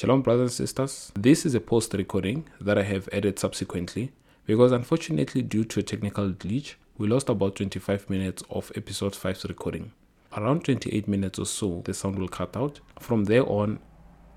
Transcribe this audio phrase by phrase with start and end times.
[0.00, 1.12] Shalom, brothers and sisters.
[1.14, 4.12] This is a post recording that I have added subsequently
[4.46, 9.44] because, unfortunately, due to a technical glitch, we lost about 25 minutes of episode 5's
[9.44, 9.92] recording.
[10.34, 12.80] Around 28 minutes or so, the sound will cut out.
[12.98, 13.78] From there on,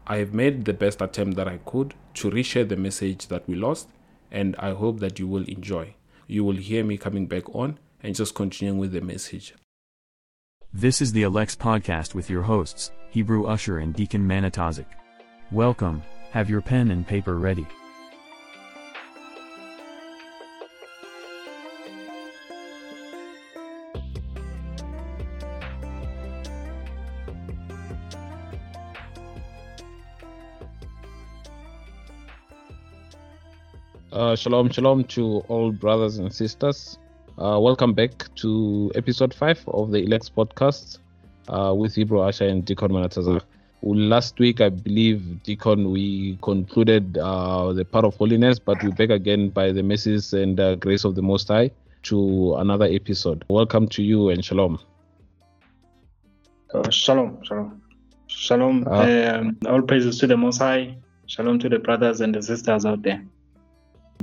[0.06, 3.56] I have made the best attempt that I could to reshare the message that we
[3.56, 3.88] lost,
[4.32, 5.96] and I hope that you will enjoy.
[6.28, 9.54] You will hear me coming back on and just continuing with the message.
[10.74, 14.88] This is the Alex Podcast with your hosts, Hebrew Ahshar and Deacon Manatazach.
[15.54, 16.02] Welcome,
[16.32, 17.68] have your pen and paper ready.
[34.12, 36.98] Uh, shalom, shalom to all brothers and sisters.
[37.38, 40.98] Uh, welcome back to episode 5 of the Elex podcast
[41.48, 43.44] uh, with Hebrew Ahshar and Deacon Manatazach.
[43.86, 49.10] Last week, I believe, Deacon, we concluded uh, the part of holiness, but we're back
[49.10, 51.70] again by the mercies and uh, grace of the Most High
[52.04, 53.44] to another episode.
[53.50, 54.80] Welcome to you and shalom.
[56.74, 57.82] Uh, shalom, shalom.
[58.28, 58.88] Shalom.
[58.88, 60.96] Um, all praises to the Most High.
[61.26, 63.22] Shalom to the brothers and the sisters out there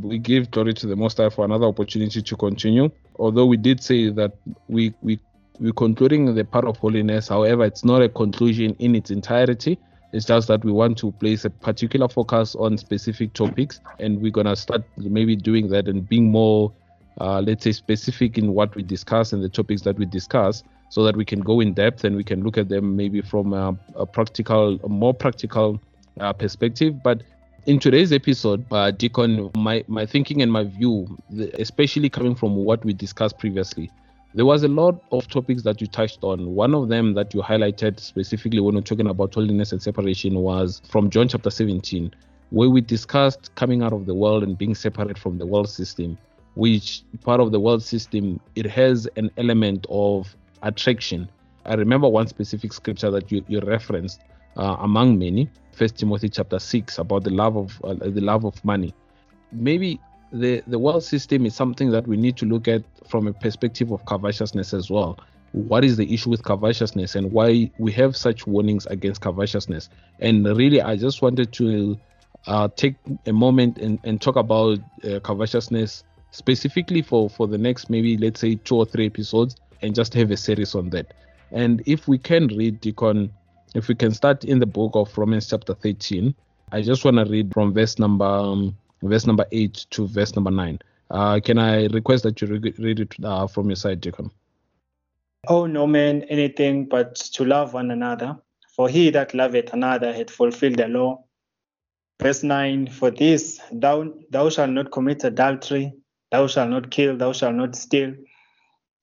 [0.03, 2.91] we give glory to the Most High for another opportunity to continue.
[3.19, 4.33] Although we did say that
[4.69, 5.21] we we
[5.61, 9.79] we're concluding the part of holiness, however, it's not a conclusion in its entirety.
[10.13, 14.33] It's just that we want to place a particular focus on specific topics, and we're
[14.33, 16.73] gonna start maybe doing that and being more,
[17.21, 21.05] uh, let's say, specific in what we discuss and the topics that we discuss, so
[21.05, 23.79] that we can go in depth and we can look at them maybe from a,
[23.95, 25.81] a practical, a more practical
[26.19, 27.03] uh, perspective.
[27.03, 27.23] But
[27.67, 31.19] in today's episode, uh, Deacon, my, my thinking and my view,
[31.59, 33.93] especially coming from what we discussed previously,
[34.33, 36.55] there was a lot of topics that you touched on.
[36.55, 40.81] One of them that you highlighted specifically when we're talking about holiness and separation was
[40.89, 42.15] from John chapter 17,
[42.51, 46.17] where we discussed coming out of the world and being separate from the world system,
[46.55, 51.29] which part of the world system, it has an element of attraction.
[51.67, 54.21] I remember one specific scripture that you, you referenced
[54.57, 55.51] uh, among many.
[55.73, 58.95] First Timothy chapter six about the love of uh, the love of money.
[59.51, 59.99] Maybe
[60.33, 63.91] the the world system is something that we need to look at from a perspective
[63.91, 65.19] of covetousness as well.
[65.53, 69.89] What is the issue with covetousness and why we have such warnings against covetousness?
[70.21, 71.99] And really, I just wanted to
[72.47, 72.95] uh, take
[73.27, 78.41] a moment and, and talk about uh, covetousness specifically for for the next maybe let's
[78.41, 81.13] say two or three episodes and just have a series on that.
[81.51, 83.33] And if we can read Deacon
[83.75, 86.35] if we can start in the book of Romans chapter 13,
[86.73, 90.51] I just want to read from verse number um, verse number 8 to verse number
[90.51, 90.79] 9.
[91.11, 94.31] Uh, can I request that you re- read it uh, from your side, Jacob?
[95.49, 98.37] Oh, no man anything but to love one another,
[98.77, 101.25] for he that loveth another hath fulfilled the law.
[102.21, 105.93] Verse 9 For this, thou, thou shalt not commit adultery,
[106.31, 108.15] thou shalt not kill, thou shalt not steal,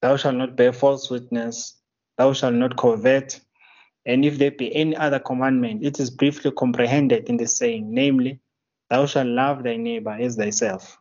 [0.01, 1.75] thou shalt not bear false witness,
[2.17, 3.39] thou shalt not covet.
[4.05, 8.39] And if there be any other commandment, it is briefly comprehended in the saying, namely,
[8.89, 10.97] thou shalt love thy neighbor as thyself.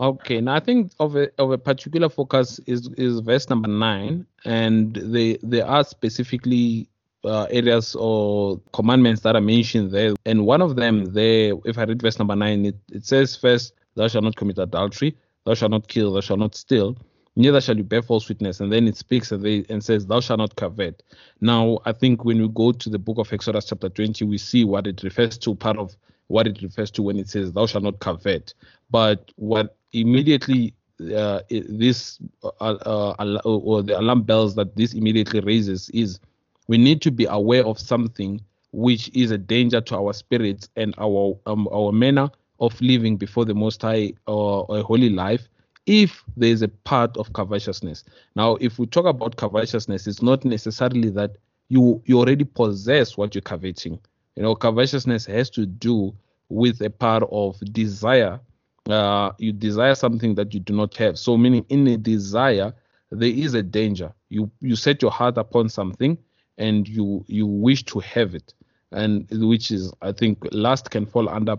[0.00, 4.26] Okay, now I think of a of a particular focus is is verse number nine,
[4.44, 6.88] and they there are specifically
[7.24, 11.84] uh, areas or commandments that are mentioned there, and one of them there, if I
[11.84, 15.70] read verse number nine, it, it says first, thou shalt not commit adultery, thou shalt
[15.70, 16.96] not kill, thou shalt not steal,
[17.36, 18.60] neither shall you bear false witness.
[18.60, 21.02] And then it speaks and, they, and says, Thou shalt not covet.
[21.40, 24.64] Now, I think when we go to the book of Exodus, chapter 20, we see
[24.64, 25.96] what it refers to, part of
[26.28, 28.54] what it refers to when it says, Thou shalt not covet.
[28.90, 30.74] But what immediately
[31.14, 36.20] uh, this uh, uh, or the alarm bells that this immediately raises is
[36.68, 38.40] we need to be aware of something
[38.72, 43.44] which is a danger to our spirits and our um, our manner of living before
[43.44, 45.48] the Most High or, or a holy life
[45.86, 48.04] if there is a part of covetousness.
[48.36, 51.36] Now, if we talk about covetousness, it's not necessarily that
[51.68, 53.98] you you already possess what you're coveting.
[54.36, 56.14] You know, covetousness has to do
[56.48, 58.40] with a part of desire.
[58.88, 61.18] Uh, you desire something that you do not have.
[61.18, 62.74] So, meaning in a desire,
[63.10, 64.12] there is a danger.
[64.28, 66.18] You you set your heart upon something,
[66.58, 68.54] and you you wish to have it,
[68.92, 71.56] and which is I think lust can fall under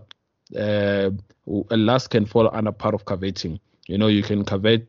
[0.56, 1.10] uh,
[1.46, 3.60] lust can fall under part of coveting.
[3.86, 4.86] You know, you can covet,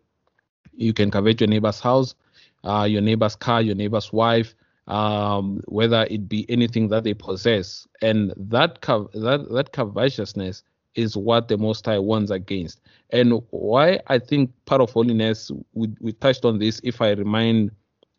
[0.74, 2.16] you can covet your neighbor's house,
[2.64, 4.56] uh, your neighbor's car, your neighbor's wife,
[4.88, 10.64] um, whether it be anything that they possess, and that co- that that covetousness
[10.96, 12.82] is what the Most High warns against.
[13.12, 16.80] And why I think part of holiness, we, we touched on this.
[16.84, 17.72] If I remind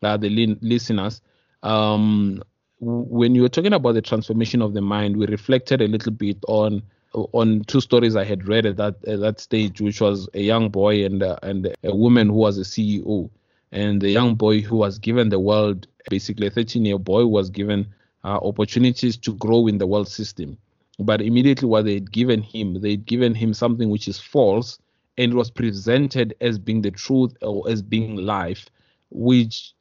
[0.03, 1.21] uh, the li- listeners,
[1.63, 2.41] um,
[2.79, 6.37] when you were talking about the transformation of the mind, we reflected a little bit
[6.47, 6.83] on
[7.13, 10.69] on two stories I had read at that at that stage, which was a young
[10.69, 13.29] boy and uh, and a woman who was a CEO,
[13.71, 17.49] and the young boy who was given the world, basically a 13 year boy was
[17.49, 17.87] given
[18.23, 20.57] uh, opportunities to grow in the world system,
[20.99, 24.79] but immediately what they'd given him, they'd given him something which is false,
[25.17, 28.69] and was presented as being the truth or as being life,
[29.09, 29.73] which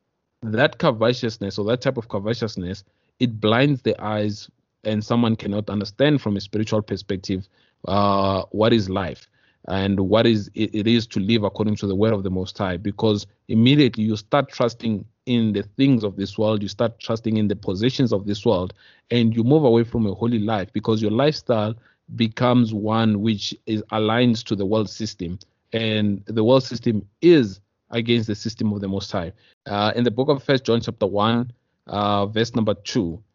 [0.43, 2.85] that covetousness or that type of covetousness
[3.19, 4.51] it blinds the eyes
[4.87, 7.49] and someone cannot understand from a spiritual perspective
[7.87, 9.29] uh, what is life
[9.69, 12.57] and what is it, it is to live according to the word of the most
[12.57, 12.77] high.
[12.77, 17.49] Because immediately you start trusting in the things of this world you start trusting in
[17.49, 18.73] the possessions of this world
[19.11, 21.75] and you move away from a holy life because your lifestyle
[22.15, 25.37] becomes one which is aligned to the world system.
[25.73, 27.61] And the world system is
[27.91, 29.33] against the system of the most high.
[29.67, 31.51] Uh, in the book of first john chapter 1
[31.89, 33.26] uh, verse number 2 I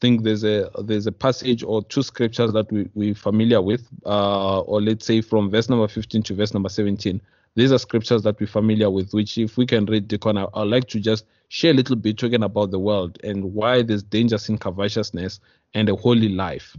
[0.00, 4.60] think there's a there's a passage or two scriptures that we we're familiar with, uh,
[4.60, 7.20] or let's say from verse number 15 to verse number 17.
[7.56, 10.68] These are scriptures that we're familiar with, which if we can read, Deacon, I, I'd
[10.68, 14.48] like to just share a little bit talking about the world and why there's dangers
[14.48, 15.38] in covetousness
[15.72, 16.76] and a holy life.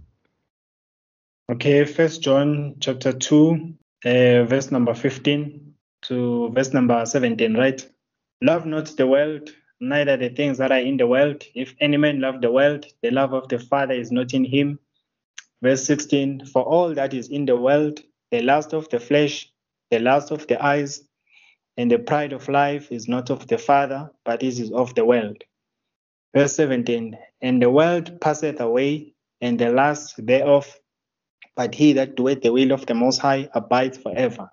[1.50, 5.74] Okay, First John chapter two, uh, verse number 15
[6.04, 7.88] to verse number 17, right?
[8.42, 9.50] Love not the world,
[9.80, 11.44] neither the things that are in the world.
[11.54, 14.80] If any man love the world, the love of the Father is not in him.
[15.62, 18.02] Verse 16 For all that is in the world,
[18.32, 19.52] the lust of the flesh,
[19.92, 21.02] the lust of the eyes,
[21.78, 25.44] and the pride of life is not of the Father, but is of the world.
[26.36, 30.68] Verse 17 And the world passeth away, and the lust thereof,
[31.56, 34.50] but he that doeth the will of the Most High abides forever.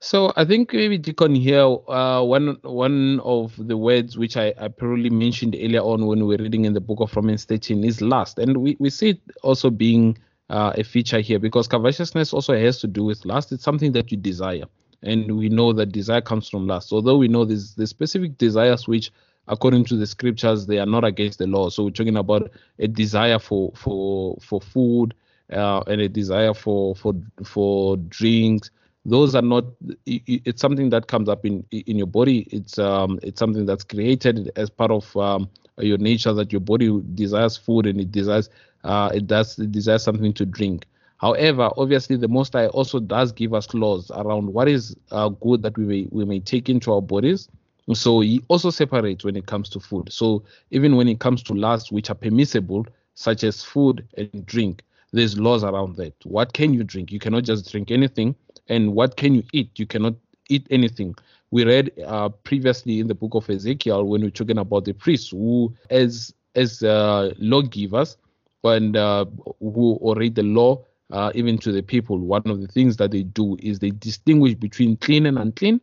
[0.00, 4.68] So I think maybe Deacon here, uh, one one of the words which I, I
[4.68, 8.02] probably mentioned earlier on when we were reading in the book of Romans 13 is
[8.02, 10.18] lust, and we, we see it also being
[10.50, 13.52] uh, a feature here because covetousness also has to do with lust.
[13.52, 14.64] It's something that you desire,
[15.02, 16.92] and we know that desire comes from lust.
[16.92, 19.10] Although we know there's the specific desires which,
[19.48, 21.70] according to the scriptures, they are not against the law.
[21.70, 25.14] So we're talking about a desire for for for food
[25.50, 27.14] uh, and a desire for for
[27.44, 28.70] for drinks
[29.06, 29.64] those are not
[30.06, 32.40] it's something that comes up in in your body.
[32.50, 35.48] It's um it's something that's created as part of um,
[35.78, 38.50] your nature that your body desires food and it desires
[38.84, 40.86] uh it does it desires something to drink.
[41.18, 45.62] However obviously the most high also does give us laws around what is uh, good
[45.62, 47.48] that we may we may take into our bodies.
[47.94, 50.12] So he also separates when it comes to food.
[50.12, 50.42] So
[50.72, 54.82] even when it comes to lust which are permissible such as food and drink
[55.12, 56.12] there's laws around that.
[56.24, 57.12] What can you drink?
[57.12, 58.34] You cannot just drink anything
[58.68, 59.78] and what can you eat?
[59.78, 60.14] You cannot
[60.48, 61.14] eat anything.
[61.50, 64.92] We read uh, previously in the book of Ezekiel when we are talking about the
[64.92, 68.16] priests who, as as uh, lawgivers,
[68.64, 69.24] and uh,
[69.60, 73.22] who orate the law uh, even to the people, one of the things that they
[73.22, 75.80] do is they distinguish between clean and unclean,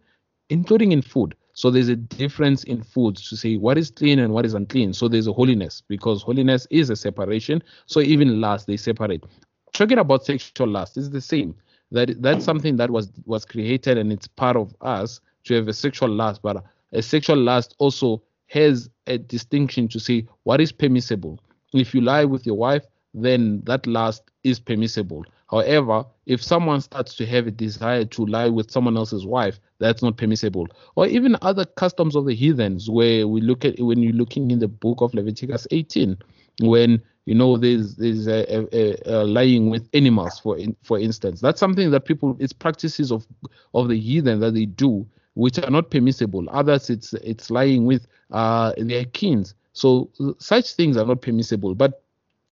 [0.50, 1.36] including in food.
[1.54, 4.94] So there's a difference in foods to say what is clean and what is unclean.
[4.94, 7.64] So there's a holiness because holiness is a separation.
[7.86, 9.24] So even lust they separate.
[9.74, 11.56] Talking about sexual lust is the same
[11.92, 15.74] that that's something that was was created and it's part of us to have a
[15.74, 16.64] sexual lust but
[16.94, 21.40] a sexual lust also has a distinction to say what is permissible.
[21.74, 22.84] If you lie with your wife
[23.14, 25.26] then that lust is permissible.
[25.50, 30.02] However if someone starts to have a desire to lie with someone else's wife that's
[30.02, 30.68] not permissible.
[30.96, 34.60] Or even other customs of the heathens where we look at when you're looking in
[34.60, 36.18] the book of leviticus 18
[36.62, 41.42] when you know there's there's a, a, a lying with animals for in, for instance.
[41.42, 43.26] That's something that people it's practices of
[43.74, 46.46] of the heathen that they do which are not permissible.
[46.50, 49.56] Others it's it's lying with uh their kins.
[49.74, 51.76] So such things are not permissible.
[51.76, 52.02] But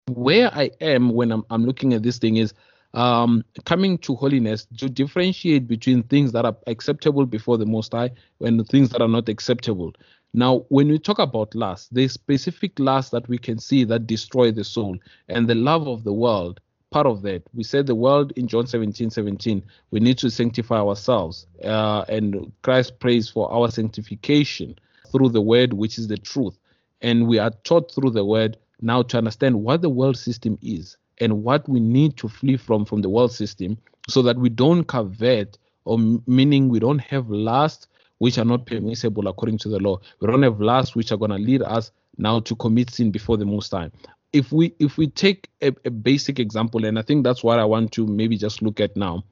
[0.07, 2.53] where i am when i'm, I'm looking at this thing is
[2.93, 8.11] um, coming to holiness to differentiate between things that are acceptable before the Most High
[8.41, 9.93] and things that are not acceptable.
[10.33, 14.51] Now, when we talk about lust, there's specific lust that we can see that destroy
[14.51, 14.97] the soul
[15.27, 16.61] and the love of the world.
[16.89, 20.79] Part of that, we said the world in John 17 17, we need to sanctify
[20.79, 21.47] ourselves.
[21.63, 24.77] Uh, and Christ prays for our sanctification
[25.11, 26.57] through the word, which is the truth.
[27.01, 30.97] And we are taught through the word now to understand what the world system is
[31.19, 33.77] and what we need to flee from from the world system
[34.09, 37.87] so that we don't covet or meaning we don't have lust
[38.21, 39.99] which are not permissible according to the law.
[40.19, 43.35] We don't have lusts which are going to lead us now to commit sin before
[43.35, 43.91] the Most time.
[44.31, 47.65] If we if we take a, a basic example, and I think that's what I
[47.65, 49.23] want to maybe just look at now,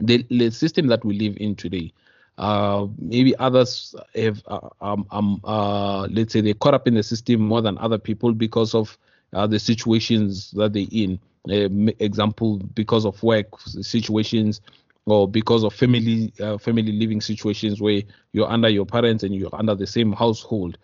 [0.00, 1.92] the, the system that we live in today.
[2.38, 7.04] Uh, maybe others have, uh, um, um, uh, let's say, they're caught up in the
[7.04, 8.98] system more than other people because of
[9.32, 11.20] uh, the situations that they're in.
[11.48, 14.60] Uh, example, because of work situations
[15.10, 19.54] or because of family uh, family living situations where you're under your parents and you're
[19.54, 20.78] under the same household.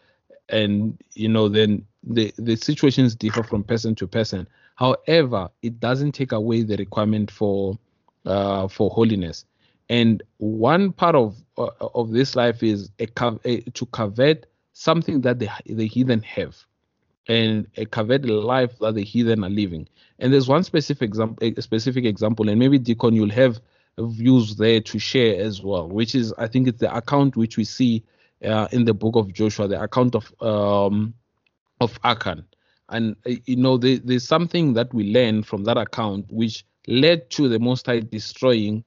[0.49, 4.47] And you know then the the situations differ from person to person.
[4.77, 7.79] However it doesn't take away the requirement for
[8.25, 9.45] uh, for holiness.
[9.91, 13.09] And one part of uh, of this life is a,
[13.45, 16.57] a, to covet something that the, the heathen have
[17.29, 19.89] and a covet life that the heathen are living.
[20.19, 23.61] And there's one specific example a specific example and maybe deacon you'll have
[23.99, 27.65] views there to share as well which is i think it's the account which we
[27.65, 28.03] see
[28.45, 31.15] uh, in the book of Joshua, the account of um,
[31.81, 32.45] of Achan,
[32.91, 37.31] and uh, you know there, there's something that we learn from that account which led
[37.31, 38.85] to the Most High destroying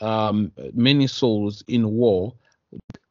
[0.00, 2.34] um, many souls in war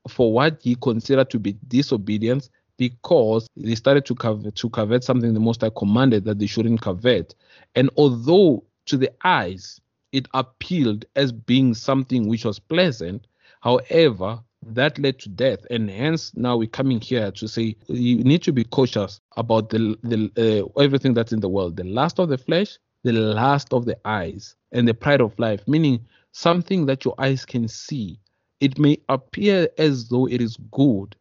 [0.08, 5.34] for what he considered to be disobedience because they started to covet, to covet something
[5.34, 7.34] the Most High commanded that they shouldn't covet.
[7.76, 13.28] And although to the eyes it appealed as being something which was pleasant,
[13.62, 18.42] however, that led to death and hence now we're coming here to say you need
[18.42, 20.32] to be cautious about the, the
[20.76, 23.96] uh, everything that's in the world the last of the flesh the last of the
[24.06, 28.20] eyes and the pride of life meaning something that your eyes can see.
[28.60, 31.16] It may appear as though it is good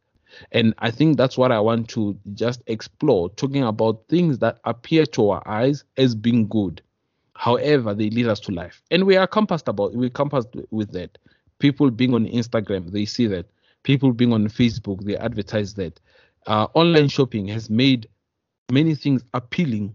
[0.53, 5.07] and i think that's what i want to just explore talking about things that appear
[5.07, 6.83] to our eyes as being good
[7.39, 11.19] however they lead us to life and we are compassed about we're compassed with that
[11.59, 13.47] People being on Instagram, they see that.
[13.83, 15.99] People being on Facebook, they advertise that.
[16.47, 18.09] Uh, online shopping has made
[18.71, 19.95] many things appealing.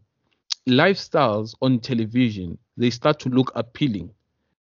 [0.67, 4.11] Lifestyles on television, they start to look appealing.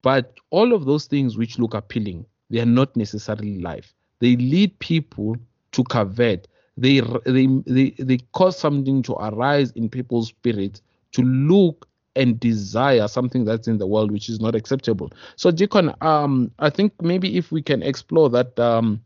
[0.02, 3.94] But all of those things which look appealing, they are not necessarily life.
[4.20, 5.36] They lead people
[5.72, 6.46] to covet.
[6.76, 10.80] They, they, they, they cause something to arise in people's spirit
[11.12, 15.12] to look and desire something that's in the world which is not acceptable.
[15.36, 19.00] So, Deacon, um, I think maybe if we can explore that um,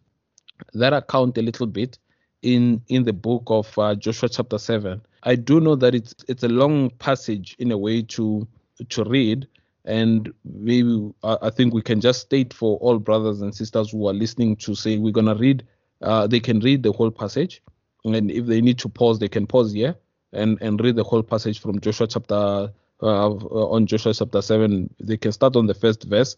[0.74, 1.98] that account a little bit
[2.42, 5.02] in in the book of uh, Joshua chapter seven.
[5.24, 8.46] I do know that it's it's a long passage in a way to
[8.88, 9.46] to read,
[9.84, 14.14] and maybe I think we can just state for all brothers and sisters who are
[14.14, 15.66] listening to say we're gonna read.
[16.00, 17.62] Uh, they can read the whole passage,
[18.04, 19.94] and if they need to pause, they can pause here
[20.32, 25.16] and and read the whole passage from Joshua chapter uh, on Joshua chapter 7, they
[25.16, 26.36] can start on the first verse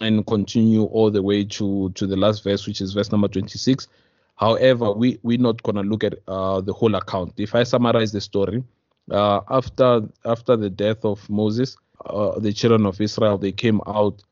[0.00, 3.88] and continue all the way to, to the last verse, which is verse number 26.
[4.36, 7.34] However, we, we're not going to look at uh, the whole account.
[7.38, 8.64] If I summarize the story,
[9.10, 11.76] uh, after after the death of Moses,
[12.06, 14.22] uh, the children of Israel they came out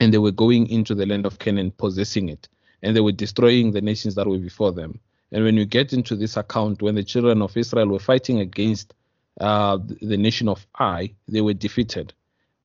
[0.00, 2.48] and they were going into the land of Canaan, possessing it,
[2.82, 5.00] and they were destroying the nations that were before them.
[5.32, 8.94] And when you get into this account, when the children of Israel were fighting against
[9.40, 12.12] uh, the nation of Ai, they were defeated.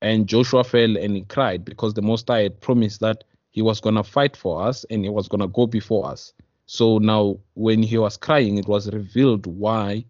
[0.00, 3.80] And Joshua fell and he cried because the Most High had promised that he was
[3.80, 6.32] going to fight for us and he was going to go before us.
[6.66, 10.04] So now, when he was crying, it was revealed why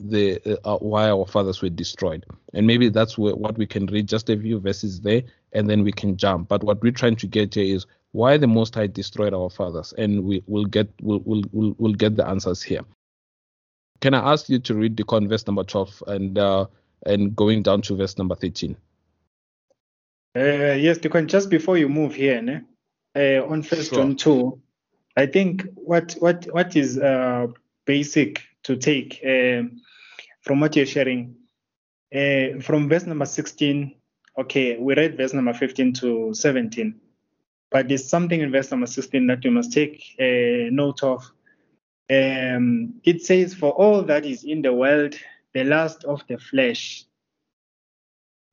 [0.00, 2.24] the uh, uh why our fathers were destroyed.
[2.54, 5.84] And maybe that's where, what we can read just a few verses there, and then
[5.84, 6.48] we can jump.
[6.48, 9.92] But what we're trying to get here is why the Most High destroyed our fathers,
[9.98, 12.82] and we will get we'll, we'll, we'll, we'll get the answers here.
[14.00, 16.66] Can I ask you to read the con verse number 12 and uh,
[17.06, 18.76] and going down to verse number 13?
[20.36, 22.60] Uh, yes, Deacon, just before you move here, ne?
[23.16, 23.98] Uh, on First sure.
[23.98, 24.60] John 2,
[25.16, 27.48] I think what what what is uh,
[27.86, 29.62] basic to take uh,
[30.42, 31.34] from what you're sharing,
[32.14, 33.94] uh, from verse number 16,
[34.38, 36.94] okay, we read verse number 15 to 17,
[37.70, 41.30] but there's something in verse number 16 that you must take uh, note of
[42.10, 45.14] um, it says, For all that is in the world,
[45.54, 47.04] the lust of the flesh.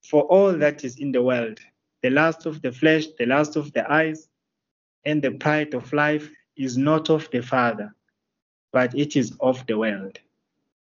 [0.03, 1.59] For all that is in the world,
[2.03, 4.27] the lust of the flesh, the lust of the eyes,
[5.05, 7.93] and the pride of life is not of the Father,
[8.71, 10.19] but it is of the world.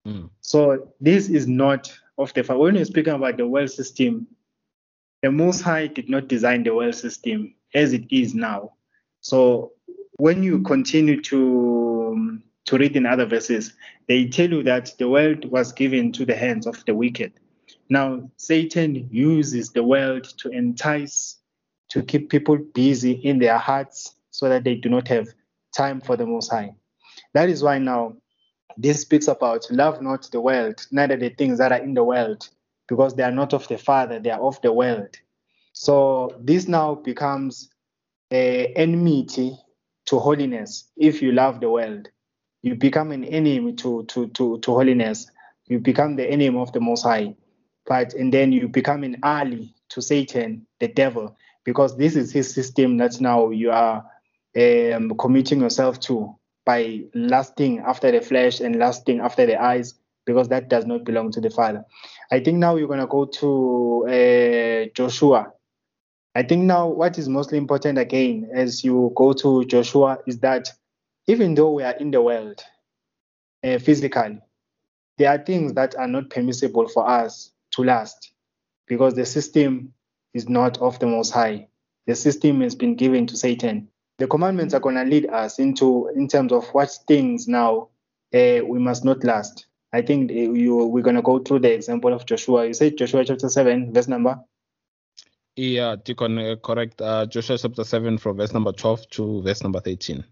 [0.08, 0.30] Mm.
[0.42, 2.60] So this is not of the Father.
[2.60, 4.28] When you're speaking about the world system,
[5.22, 8.74] the Most High did not design the world system as it is now.
[9.22, 9.74] So
[10.18, 13.74] when you continue to um, to read in other verses,
[14.08, 17.34] they tell you that the world was given to the hands of the wicked.
[17.90, 21.38] Now, Satan uses the world to entice,
[21.90, 25.28] to keep people busy in their hearts so that they do not have
[25.76, 26.74] time for the Most High.
[27.34, 28.16] That is why now
[28.78, 32.48] this speaks about love not the world, neither the things that are in the world,
[32.88, 35.16] because they are not of the Father, they are of the world.
[35.74, 37.70] So this now becomes
[38.30, 39.58] an enmity
[40.06, 42.10] to holiness if you love the world.
[42.64, 45.30] You become an enemy to, to, to, to holiness.
[45.68, 47.36] You become the enemy of the Most High.
[47.86, 52.54] But and then you become an ally to Satan, the devil, because this is his
[52.54, 54.06] system that now you are
[54.56, 60.48] um, committing yourself to by lusting after the flesh and lusting after the eyes, because
[60.50, 61.84] that does not belong to the Father.
[62.32, 65.52] I think now you're going to go to uh, Joshua.
[66.36, 70.72] I think now what is mostly important again as you go to Joshua is that
[71.28, 72.64] even though we are in the world
[73.64, 74.40] uh, physically,
[75.18, 78.32] there are things that are not permissible for us to last
[78.88, 79.94] because the system
[80.34, 81.68] is not of the Most High.
[82.08, 83.90] The system has been given to Satan.
[84.18, 87.90] The commandments are going to lead us into in terms of what things now
[88.34, 89.68] uh, we must not last.
[89.94, 92.66] I think you, we're going to go through the example of Joshua.
[92.66, 94.40] You said Joshua chapter 7, verse number?
[95.56, 97.02] Yeah, Deacon, uh, correct.
[97.02, 100.24] Uh, Joshua chapter 7 from verse number 12 to verse number 13.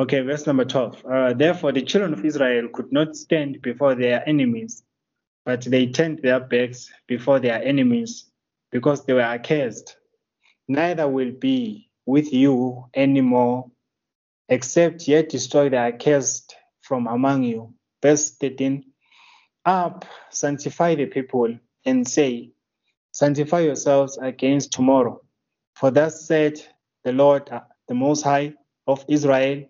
[0.00, 1.04] Okay, verse number 12.
[1.04, 4.82] Uh, Therefore, the children of Israel could not stand before their enemies,
[5.44, 8.24] but they turned their backs before their enemies
[8.72, 9.98] because they were accursed.
[10.68, 13.70] Neither will be with you anymore,
[14.48, 17.74] except yet destroy the accursed from among you.
[18.00, 18.82] Verse 13.
[19.66, 22.52] Up, sanctify the people, and say,
[23.12, 25.20] Sanctify yourselves against tomorrow.
[25.74, 26.54] For thus said
[27.04, 28.54] the Lord, uh, the Most High
[28.86, 29.66] of Israel,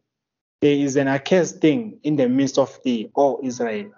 [0.60, 3.90] there is an accursed thing in the midst of thee, O Israel.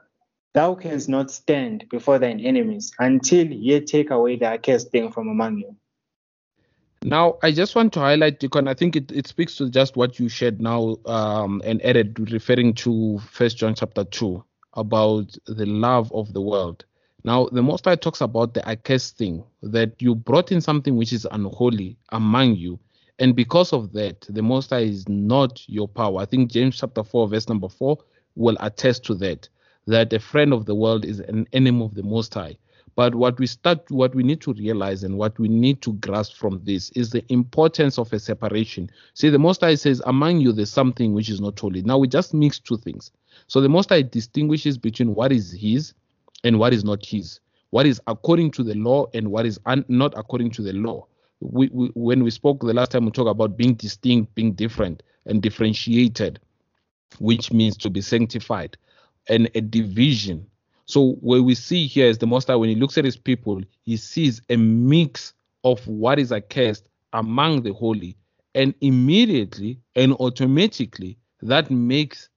[0.54, 5.28] Thou canst not stand before thine enemies until ye take away the accursed thing from
[5.28, 5.76] among you.
[7.04, 10.20] Now, I just want to highlight, Deacon, I think it, it speaks to just what
[10.20, 16.12] you shared now um, and added, referring to First John chapter 2 about the love
[16.12, 16.84] of the world.
[17.24, 21.12] Now, the Most High talks about the accursed thing, that you brought in something which
[21.12, 22.78] is unholy among you.
[23.18, 26.20] And because of that, the Most High is not your power.
[26.20, 27.98] I think James chapter 4, verse number 4
[28.36, 29.48] will attest to that,
[29.86, 32.56] that a friend of the world is an enemy of the Most High.
[32.94, 36.36] But what we start, what we need to realize and what we need to grasp
[36.36, 38.90] from this is the importance of a separation.
[39.14, 41.82] See, the Most High says, among you there's something which is not holy.
[41.82, 43.10] Now we just mix two things.
[43.46, 45.94] So the Most High distinguishes between what is His
[46.44, 49.86] and what is not His, what is according to the law and what is un-
[49.88, 51.06] not according to the law.
[51.42, 55.42] We, when we spoke the last time, we talked about being distinct, being different, and
[55.42, 56.38] differentiated,
[57.18, 58.76] which means to be sanctified,
[59.28, 60.46] and a division
[60.86, 63.62] so what we see here is the Most High, when he looks at his people,
[63.82, 65.32] he sees a mix
[65.64, 68.16] of what is accursed among the holy,
[68.54, 72.28] and immediately and automatically that makes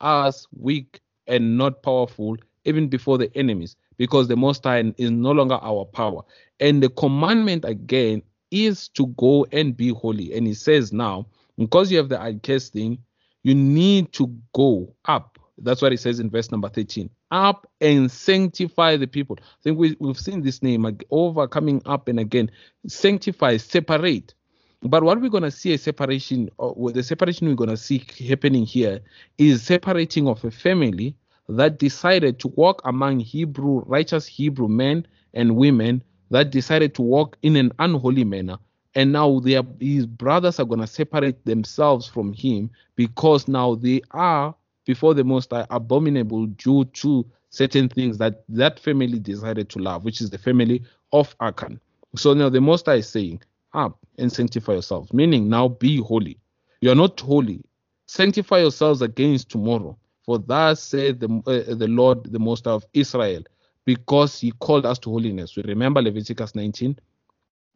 [0.00, 5.32] us weak and not powerful even before the enemies, because the Most High is no
[5.32, 6.22] longer our power.
[6.60, 10.34] And the commandment again is to go and be holy.
[10.34, 12.98] And he says now, because you have the accursed thing,
[13.42, 17.10] you need to go up that's what he says in verse number 13.
[17.30, 19.36] Up and sanctify the people.
[19.40, 22.50] I think we, we've seen this name over coming up and again.
[22.86, 24.34] Sanctify, separate.
[24.82, 27.76] But what we're going to see a separation, uh, or the separation we're going to
[27.76, 29.00] see happening here
[29.36, 31.16] is separating of a family
[31.48, 37.36] that decided to walk among Hebrew, righteous Hebrew men and women that decided to walk
[37.42, 38.58] in an unholy manner.
[38.94, 44.02] And now their, his brothers are going to separate themselves from him because now they
[44.10, 44.54] are
[44.86, 50.20] before the Most abominable due to certain things that that family decided to love, which
[50.20, 51.80] is the family of Achan.
[52.16, 53.42] So now the Most is saying,
[53.74, 56.38] up and sanctify yourselves, meaning now be holy.
[56.80, 57.62] You are not holy.
[58.06, 59.98] Sanctify yourselves against tomorrow.
[60.24, 63.42] For thus said the, uh, the Lord, the Most of Israel,
[63.88, 65.56] because he called us to holiness.
[65.56, 66.98] We remember Leviticus 19.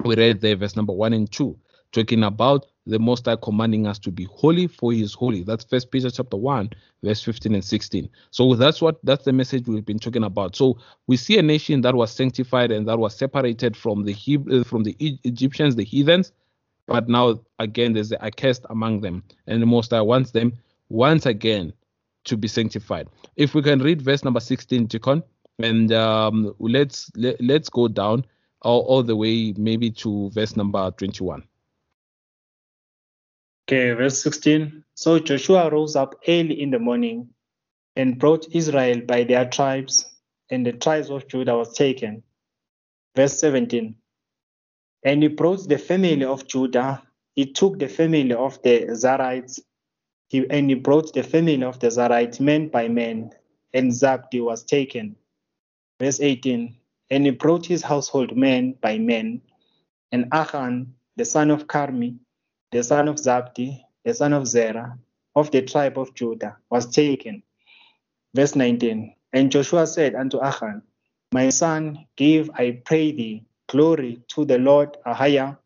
[0.05, 1.59] We read there verse number 1 and 2,
[1.90, 5.42] talking about the Most High commanding us to be holy, for He is holy.
[5.42, 6.68] That's First Peter chapter one,
[7.03, 8.11] verse 15 and 16.
[8.31, 10.55] So that's what that's the message we've been talking about.
[10.55, 14.61] So we see a nation that was sanctified and that was separated from the Hebrew,
[14.61, 14.94] uh, from the
[15.25, 16.31] Egyptians, the heathens,
[16.87, 20.59] but now again there's the accursed among them, and the Most High wants them
[20.90, 21.72] once again
[22.25, 23.09] to be sanctified.
[23.37, 25.22] If we can read verse number 16, Deacon,
[25.59, 28.25] and um, let's let, us let us go down
[28.62, 31.43] all, all the way maybe to verse number 21.
[33.69, 34.85] Okay, verse 16.
[34.95, 37.29] So Joshua rose up early in the morning
[37.97, 40.11] and brought Israel by their tribes,
[40.51, 42.23] and the tribes of Judah was taken.
[43.15, 43.95] Verse 17.
[45.05, 47.03] And he brought the family of Judah,
[47.35, 49.61] he took the family of the Zarhites,
[50.29, 53.31] he, and he brought the family of the Zarhites man by man,
[53.75, 55.17] and Zabdi was taken.
[56.03, 56.75] Verse 18.
[57.11, 59.41] And he brought his household men by men,
[60.11, 62.17] and Achan the son of Carmi,
[62.73, 64.99] the son of Zabdi, the son of Zerah,
[65.37, 67.45] of the tribe of Judah, was taken.
[68.35, 70.83] Verse 19 And Joshua said unto Achan,
[71.33, 75.57] My son, give, I pray thee, glory to the Lord Ahiah,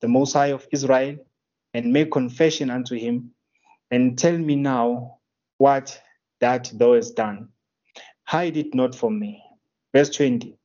[0.00, 1.18] the Most High of Israel,
[1.74, 3.32] and make confession unto him,
[3.90, 5.18] and tell me now
[5.58, 6.00] what
[6.40, 7.50] that thou hast done.
[8.24, 9.42] Hide it not from me.
[9.94, 10.56] Verse 20.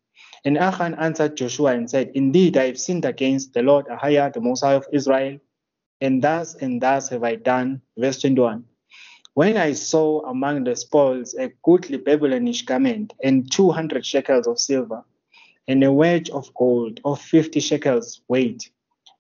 [0.46, 4.42] And Achan answered Joshua and said, Indeed, I have sinned against the Lord Ahiah, the
[4.42, 5.40] Most High of Israel,
[6.00, 7.82] and thus and thus have I done.
[7.98, 8.64] Verse 21.
[9.34, 15.04] When I saw among the spoils a goodly Babylonish garment and 200 shekels of silver,
[15.68, 18.72] and a wedge of gold of 50 shekels weight,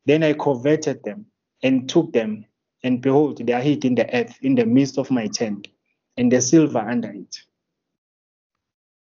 [0.05, 1.25] then I coveted them
[1.61, 2.45] and took them,
[2.83, 5.67] and behold, they are hid in the earth in the midst of my tent,
[6.15, 7.37] and the silver under it.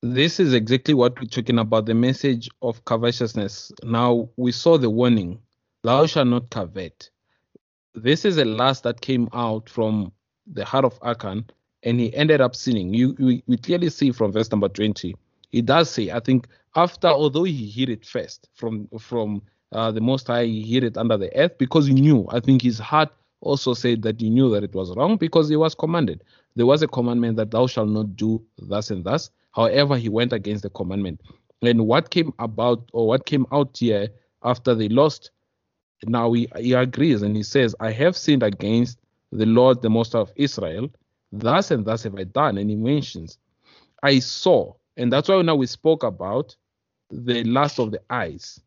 [0.02, 3.72] This is exactly what we're talking about the message of covetousness.
[3.82, 5.40] Now, we saw the warning,
[5.82, 7.10] thou shalt not covet.
[7.96, 10.12] This is a last that came out from
[10.46, 11.46] the heart of Achan,
[11.82, 12.94] and he ended up sinning.
[12.94, 15.16] You, we, we clearly see from verse number 20.
[15.50, 20.00] He does say, I think, after, although he hid it first from from uh, the
[20.00, 22.24] Most High, he hid it under the earth because he knew.
[22.30, 25.56] I think his heart also said that he knew that it was wrong because he
[25.56, 26.22] was commanded.
[26.54, 29.30] There was a commandment that thou shalt not do thus and thus.
[29.52, 31.20] However, he went against the commandment.
[31.62, 34.08] And what came about or what came out here
[34.42, 35.30] after they lost,
[36.06, 38.98] now he, he agrees and he says, I have sinned against
[39.32, 40.88] the Lord, the Most of Israel.
[41.32, 42.58] Thus and thus have I done.
[42.58, 43.38] And he mentions,
[44.02, 44.74] I saw.
[44.96, 46.56] And that's why now we spoke about
[47.10, 48.60] the lust of the eyes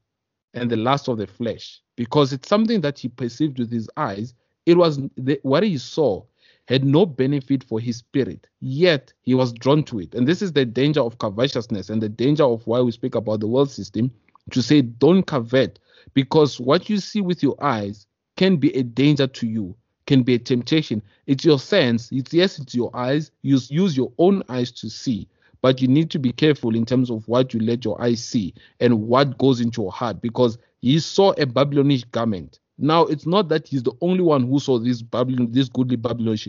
[0.53, 4.33] and the lust of the flesh because it's something that he perceived with his eyes.
[4.65, 6.23] It was the, what he saw
[6.67, 10.13] had no benefit for his spirit, yet he was drawn to it.
[10.13, 13.39] And this is the danger of covetousness and the danger of why we speak about
[13.39, 14.11] the world system
[14.51, 15.79] to say, don't covet,
[16.13, 18.05] because what you see with your eyes
[18.37, 19.75] can be a danger to you,
[20.07, 21.01] can be a temptation.
[21.27, 23.31] It's your sense, it's yes, it's your eyes.
[23.41, 25.27] Use use your own eyes to see,
[25.61, 28.53] but you need to be careful in terms of what you let your eyes see
[28.79, 33.47] and what goes into your heart, because he saw a Babylonish garment now it's not
[33.49, 36.47] that he's the only one who saw this Babylon, this goodly Babylonish,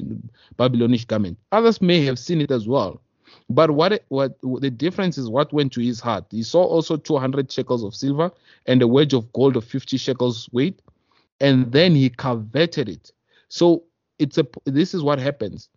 [0.57, 1.39] Babylonish garment.
[1.53, 3.01] Others may have seen it as well.
[3.49, 6.25] But what what the difference is what went to his heart.
[6.31, 8.31] He saw also 200 shekels of silver
[8.67, 10.81] and a wedge of gold of 50 shekels weight,
[11.41, 13.13] and then he coveted it.
[13.49, 13.85] So
[14.19, 15.69] it's a this is what happens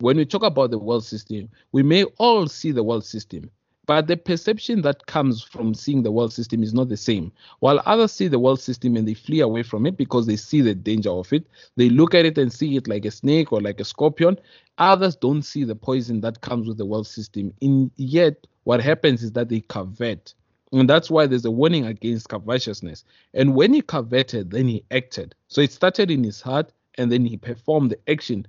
[0.00, 1.48] when we talk about the world system.
[1.72, 3.50] We may all see the world system,
[3.88, 7.32] but the perception that comes from seeing the world system is not the same.
[7.60, 10.60] While others see the world system and they flee away from it because they see
[10.60, 11.46] the danger of it,
[11.76, 14.38] they look at it and see it like a snake or like a scorpion.
[14.76, 17.54] Others don't see the poison that comes with the world system.
[17.62, 20.34] In yet, what happens is that they covet.
[20.70, 23.04] And that's why there's a warning against covetousness.
[23.32, 25.34] And when he coveted, then he acted.
[25.46, 28.46] So it started in his heart, and then he performed the action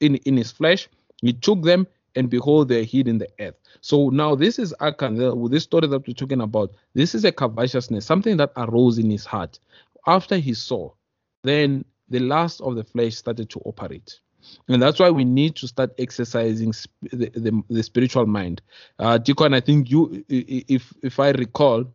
[0.00, 0.90] in, in his flesh.
[1.22, 3.56] He took them and behold, they're hid in the earth.
[3.80, 5.16] So now this is Achan,
[5.50, 6.72] this story that we're talking about.
[6.94, 9.58] This is a covetousness, something that arose in his heart.
[10.06, 10.90] After he saw,
[11.42, 14.20] then the lust of the flesh started to operate.
[14.68, 18.60] And that's why we need to start exercising the, the, the spiritual mind.
[18.98, 21.86] Uh, Deacon, I think you, if if I recall,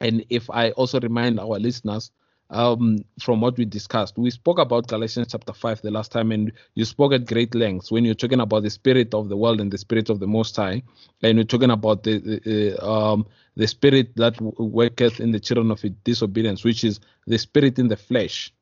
[0.00, 2.12] and if I also remind our listeners,
[2.50, 4.18] um, from what we discussed.
[4.18, 7.90] We spoke about Galatians chapter 5 the last time, and you spoke at great lengths
[7.90, 10.56] when you're talking about the spirit of the world and the spirit of the Most
[10.56, 10.82] High,
[11.22, 15.84] and you're talking about the, the um, the spirit that worketh in the children of
[16.04, 18.52] disobedience, which is the spirit in the flesh.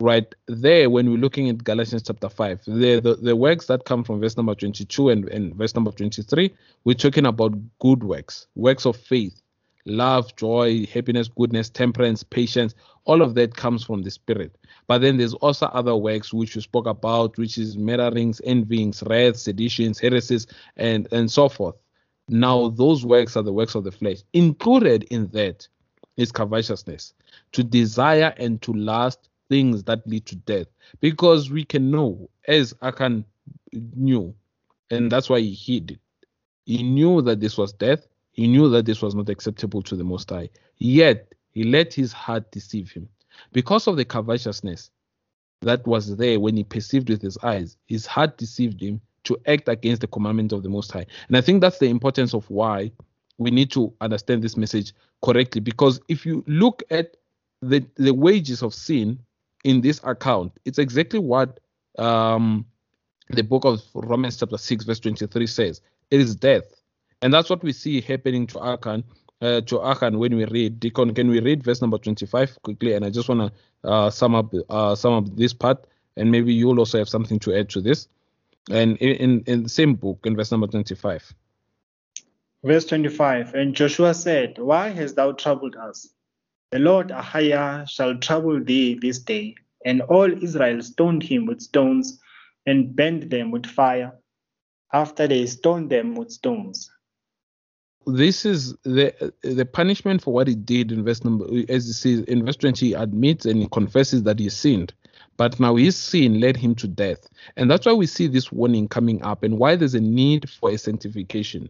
[0.00, 4.02] Right there, when we're looking at Galatians chapter 5, the, the, the works that come
[4.02, 6.52] from verse number 22 and, and verse number 23,
[6.84, 9.40] we're talking about good works, works of faith,
[9.84, 12.74] love, joy, happiness, goodness, temperance, patience,
[13.04, 14.56] all of that comes from the spirit.
[14.86, 19.42] But then there's also other works which we spoke about, which is murderings, envyings, wraths,
[19.42, 21.76] seditions, heresies, and, and so forth.
[22.28, 24.18] Now, those works are the works of the flesh.
[24.32, 25.66] Included in that
[26.16, 27.14] is covetousness,
[27.52, 30.66] to desire and to lust things that lead to death.
[31.00, 33.24] Because we can know, as Achan
[33.72, 34.34] knew,
[34.90, 36.00] and that's why he hid it.
[36.64, 38.06] He knew that this was death.
[38.32, 40.50] He knew that this was not acceptable to the Most High.
[40.78, 43.08] Yet he let his heart deceive him.
[43.52, 44.90] Because of the covetousness
[45.60, 49.68] that was there when he perceived with his eyes, his heart deceived him to act
[49.68, 51.06] against the commandment of the Most High.
[51.28, 52.90] And I think that's the importance of why
[53.38, 55.60] we need to understand this message correctly.
[55.60, 57.16] Because if you look at
[57.60, 59.18] the, the wages of sin
[59.64, 61.60] in this account, it's exactly what
[61.98, 62.66] um,
[63.30, 66.64] the book of Romans, chapter 6, verse 23 says it is death.
[67.22, 69.04] And that's what we see happening to Achan
[69.42, 70.80] uh, to Achan when we read.
[70.80, 72.94] Deacon, can we read verse number 25 quickly?
[72.94, 75.84] And I just want to uh, sum up uh, sum up this part,
[76.16, 78.08] and maybe you'll also have something to add to this.
[78.70, 81.34] And in, in, the same book, in verse number 25.
[82.64, 86.08] Verse 25 And Joshua said, Why hast thou troubled us?
[86.70, 89.56] The Lord Ahiah shall trouble thee this day.
[89.84, 92.20] And all Israel stoned him with stones
[92.64, 94.12] and burned them with fire
[94.92, 96.91] after they stoned them with stones.
[98.06, 102.20] This is the the punishment for what he did in verse number as he says
[102.24, 104.92] in verse 20, he admits and he confesses that he sinned.
[105.36, 107.28] But now his sin led him to death.
[107.56, 110.70] And that's why we see this warning coming up and why there's a need for
[110.70, 111.68] a sanctification.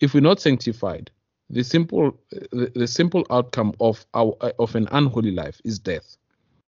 [0.00, 1.10] If we're not sanctified,
[1.50, 6.16] the simple the, the simple outcome of our of an unholy life is death.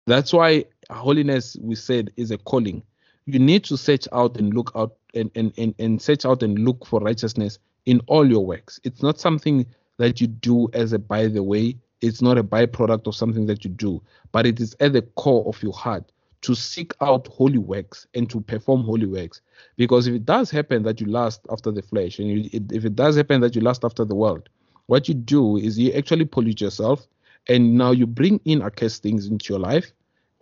[0.08, 2.84] That's why holiness we said is a calling.
[3.26, 6.60] You need to search out and look out and, and, and, and search out and
[6.60, 8.80] look for righteousness in all your works.
[8.84, 9.65] It's not something
[9.98, 11.78] that you do as a by the way.
[12.02, 15.46] It's not a byproduct of something that you do, but it is at the core
[15.48, 19.41] of your heart to seek out holy works and to perform holy works.
[19.78, 22.86] Because if it does happen that you lust after the flesh, and you, it, if
[22.86, 24.50] it does happen that you lust after the world,
[24.88, 27.08] what you do is you actually pollute yourself,
[27.48, 29.91] and now you bring in accursed things into your life.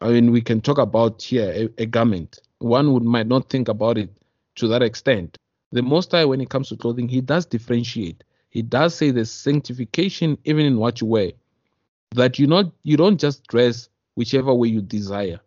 [0.01, 2.39] I mean, we can talk about here a, a garment.
[2.59, 4.09] One would might not think about it
[4.55, 5.37] to that extent,
[5.71, 8.23] the Most High, when it comes to clothing, He does differentiate.
[8.49, 11.31] He does say there's sanctification even in what you wear.
[12.15, 15.39] That you not you don't just dress whichever way you desire.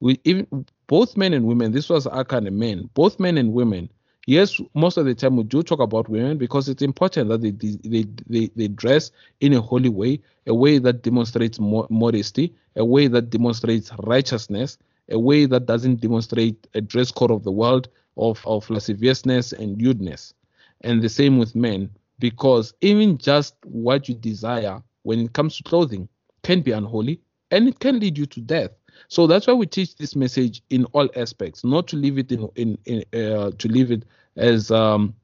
[0.00, 1.72] We even both men and women.
[1.72, 2.88] This was our kind of men.
[2.94, 3.90] Both men and women.
[4.26, 7.50] Yes, most of the time we do talk about women because it's important that they
[7.50, 9.10] they they, they dress
[9.40, 14.78] in a holy way, a way that demonstrates modesty, a way that demonstrates righteousness,
[15.10, 19.80] a way that doesn't demonstrate a dress code of the world, of, of lasciviousness and
[19.80, 20.34] lewdness.
[20.82, 25.62] And the same with men, because even just what you desire when it comes to
[25.62, 26.08] clothing
[26.42, 28.70] can be unholy and it can lead you to death.
[29.08, 32.48] So that's why we teach this message in all aspects, not to leave it in,
[32.56, 34.04] in, in uh, to leave it
[34.36, 35.14] as um,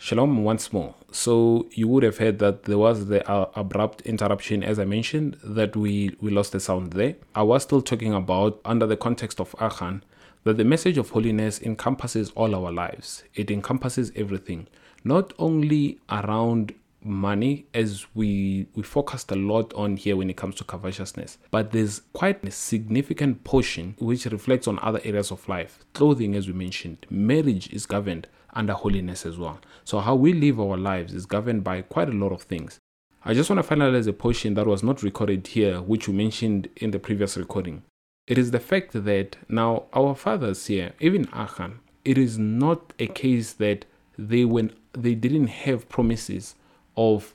[0.00, 0.94] Shalom once more.
[1.10, 5.36] So you would have heard that there was the uh, abrupt interruption, as I mentioned,
[5.42, 7.16] that we we lost the sound there.
[7.34, 10.04] I was still talking about under the context of Achan
[10.48, 13.22] that the message of holiness encompasses all our lives.
[13.34, 14.66] It encompasses everything,
[15.04, 20.56] not only around money as we we focused a lot on here when it comes
[20.56, 25.84] to covetousness but there's quite a significant portion which reflects on other areas of life.
[25.92, 29.60] Clothing as we mentioned marriage is governed under holiness as well.
[29.84, 32.80] So how we live our lives is governed by quite a lot of things.
[33.22, 36.70] I just want to finalize a portion that was not recorded here which we mentioned
[36.76, 37.82] in the previous recording
[38.28, 43.06] it is the fact that now our fathers here, even Achan, it is not a
[43.06, 43.86] case that
[44.18, 46.54] they when they didn't have promises
[46.94, 47.34] of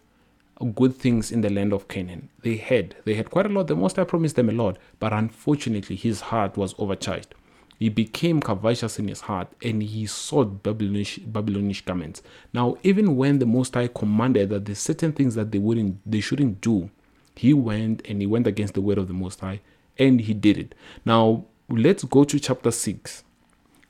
[0.75, 2.29] good things in the land of Canaan.
[2.43, 2.95] They had.
[3.05, 3.67] They had quite a lot.
[3.67, 7.33] The Most High promised them a lot, but unfortunately his heart was overcharged.
[7.79, 12.21] He became covetous in his heart and he sought Babylonish, Babylonish garments.
[12.53, 16.19] Now, even when the Most High commanded that there's certain things that they wouldn't they
[16.19, 16.91] shouldn't do,
[17.35, 19.59] he went and he went against the word of the Most High
[19.97, 20.75] and he did it.
[21.05, 23.23] Now, let's go to chapter 6,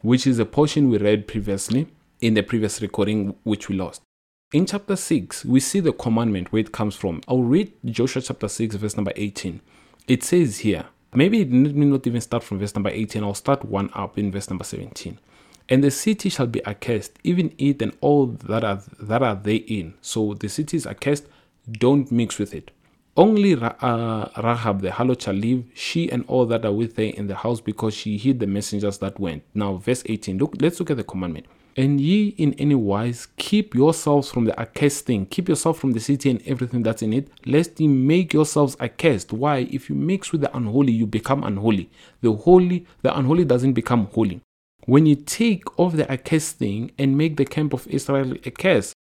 [0.02, 1.88] which is a portion we read previously
[2.22, 4.02] in the previous recording, which we lost.
[4.54, 7.22] In chapter 6, we see the commandment where it comes from.
[7.28, 9.60] I'll read Joshua chapter 6, verse number 18.
[10.08, 13.34] It says here, maybe it need me not even start from verse number 18, I'll
[13.34, 15.20] start one up in verse number 17.
[15.70, 19.94] And the city shall be accursed, even it and all that are that are therein.
[20.02, 21.26] So the city is accursed,
[21.72, 22.72] don't mix with it.
[23.16, 27.28] Only uh, Rahab the harlot shall live, she and all that are with her in
[27.28, 29.44] the house, because she hid the messengers that went.
[29.54, 30.40] Now, verse 18.
[30.40, 31.46] Look, let's look at the commandment.
[31.76, 35.26] And ye in any wise keep yourselves from the accursed thing.
[35.28, 39.32] Keep yourself from the city and everything that's in it, lest ye make yourselves accursed.
[39.32, 39.68] Why?
[39.72, 41.90] If you mix with the unholy, you become unholy.
[42.22, 44.42] The holy, the unholy doesn't become holy.
[44.86, 48.94] When you take off the accursed thing and make the camp of Israel accursed,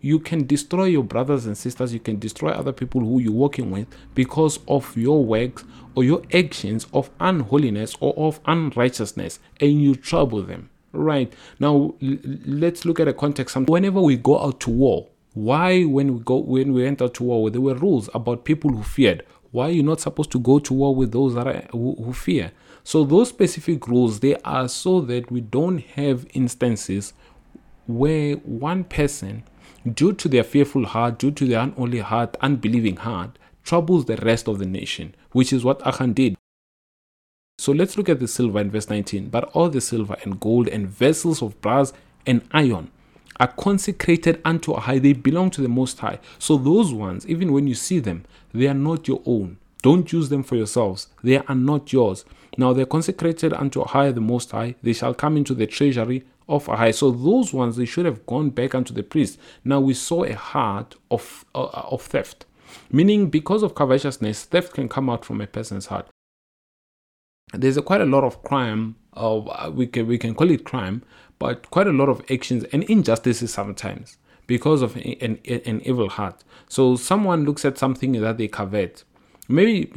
[0.00, 3.70] you can destroy your brothers and sisters, you can destroy other people who you're working
[3.70, 9.94] with because of your works or your actions of unholiness or of unrighteousness, and you
[9.94, 10.70] trouble them.
[10.92, 13.56] Right now, l- let's look at a context.
[13.56, 17.50] Whenever we go out to war, why when we go when we enter to war,
[17.50, 19.24] there were rules about people who feared.
[19.50, 22.12] Why are you're not supposed to go to war with those that are, who, who
[22.12, 22.52] fear?
[22.84, 27.12] So those specific rules they are so that we don't have instances
[27.86, 29.44] where one person
[29.94, 34.48] due to their fearful heart, due to their unholy heart, unbelieving heart, troubles the rest
[34.48, 36.36] of the nation, which is what Achan did.
[37.58, 39.28] So let's look at the silver in verse 19.
[39.28, 41.92] But all the silver and gold and vessels of brass
[42.24, 42.90] and iron
[43.40, 44.98] are consecrated unto high.
[44.98, 46.20] They belong to the Most High.
[46.38, 49.58] So those ones, even when you see them, they are not your own.
[49.82, 51.08] Don't use them for yourselves.
[51.22, 52.24] They are not yours.
[52.56, 54.74] Now they're consecrated unto high, the Most High.
[54.82, 56.90] They shall come into the treasury of a high.
[56.90, 59.38] So those ones, they should have gone back unto the priest.
[59.64, 62.46] Now we saw a heart of, uh, of theft.
[62.90, 66.08] Meaning, because of covetousness, theft can come out from a person's heart.
[67.52, 71.02] There's a, quite a lot of crime, uh, we, can, we can call it crime,
[71.38, 76.42] but quite a lot of actions and injustices sometimes because of an, an evil heart.
[76.68, 79.04] So someone looks at something that they covet.
[79.50, 79.90] Maybe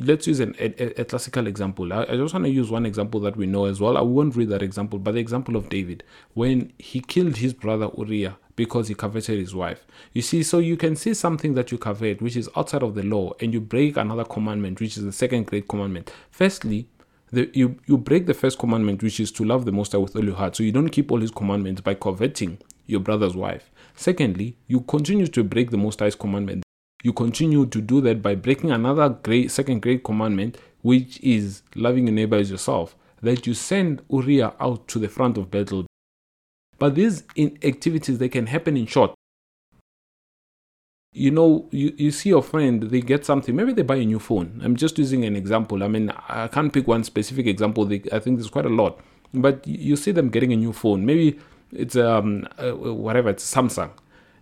[0.00, 1.92] let's use an, a, a, classical example.
[1.92, 3.98] I, I just want to use one example that we know as well.
[3.98, 7.90] I won't read that example, but the example of David when he killed his brother
[7.98, 9.86] Uriah because he coveted his wife.
[10.12, 13.02] You see, so you can see something that you covet which is outside of the
[13.02, 16.10] law, and you break another commandment, which is the second great commandment.
[16.30, 16.88] Firstly,
[17.32, 20.16] the, you you break the first commandment, which is to love the Most High with
[20.16, 20.56] all your heart.
[20.56, 23.70] So you don't keep all His commandments by coveting your brother's wife.
[23.94, 26.63] Secondly, you continue to break the Most High's commandment.
[27.04, 32.08] You continue to do that by breaking another great second great commandment, which is loving
[32.08, 32.96] your neighbor as yourself.
[33.22, 35.86] That you send Uriah out to the front of battle.
[36.78, 39.14] But these activities they can happen in short
[41.14, 44.18] you know, you, you see your friend, they get something, maybe they buy a new
[44.18, 44.60] phone.
[44.64, 45.84] I'm just using an example.
[45.84, 47.84] I mean, I can't pick one specific example.
[47.84, 49.00] They, I think there's quite a lot.
[49.32, 51.06] But you see them getting a new phone.
[51.06, 51.38] Maybe
[51.72, 53.90] it's um uh, whatever, it's Samsung.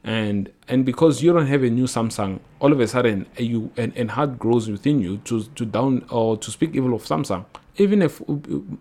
[0.04, 3.92] And and because you don't have a new Samsung, all of a sudden you and,
[3.96, 7.44] and heart grows within you to to down or to speak evil of Samsung.
[7.76, 8.20] Even if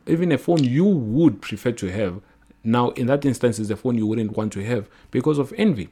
[0.08, 2.22] even a phone you would prefer to have,
[2.64, 5.90] now in that instance is a phone you wouldn't want to have because of envy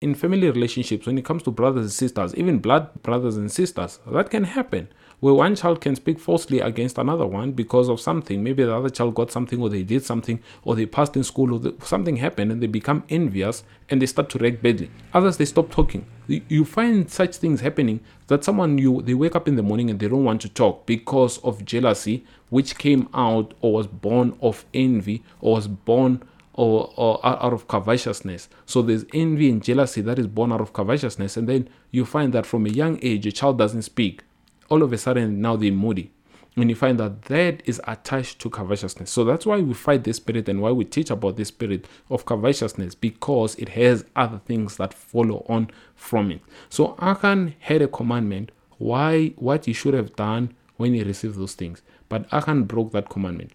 [0.00, 3.98] in family relationships, when it comes to brothers and sisters, even blood brothers and sisters,
[4.06, 4.88] that can happen.
[5.18, 8.44] Where one child can speak falsely against another one because of something.
[8.44, 11.52] Maybe the other child got something, or they did something, or they passed in school,
[11.52, 14.88] or the, something happened, and they become envious and they start to react badly.
[15.14, 16.06] Others they stop talking.
[16.28, 19.98] You find such things happening that someone you they wake up in the morning and
[19.98, 24.64] they don't want to talk because of jealousy, which came out or was born of
[24.72, 26.22] envy or was born
[26.58, 28.48] or, or out of covetousness.
[28.66, 31.36] So there's envy and jealousy that is born out of covetousness.
[31.36, 34.24] And then you find that from a young age, a child doesn't speak.
[34.68, 36.10] All of a sudden, now they're moody.
[36.56, 39.08] And you find that that is attached to covetousness.
[39.08, 42.26] So that's why we fight this spirit and why we teach about this spirit of
[42.26, 46.40] covetousness because it has other things that follow on from it.
[46.68, 51.54] So Achan had a commandment why what he should have done when he received those
[51.54, 51.82] things.
[52.08, 53.52] But Achan broke that commandment.